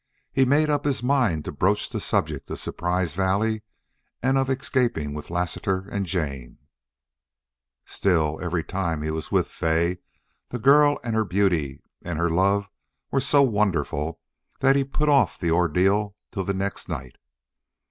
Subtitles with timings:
[0.33, 3.61] He made up his mind to broach the subject of Surprise Valley
[4.23, 6.57] and of escaping with Lassiter and Jane;
[7.85, 9.99] still, every time he was with Fay
[10.49, 12.67] the girl and her beauty and her love
[13.11, 14.19] were so wonderful
[14.59, 17.17] that he put off the ordeal till the next night.